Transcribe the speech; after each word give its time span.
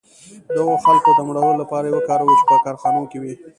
د 0.53 0.55
هغو 0.61 0.75
خلکو 0.85 1.09
د 1.15 1.19
مړولو 1.27 1.59
لپاره 1.61 1.85
یې 1.87 1.95
وکاروي 1.97 2.35
چې 2.39 2.45
په 2.49 2.55
کارخانو 2.65 3.01
کې 3.09 3.17
وو 3.21 3.33